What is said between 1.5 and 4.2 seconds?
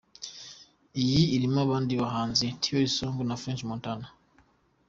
abandi bahanzi Trey Songz na French Montana.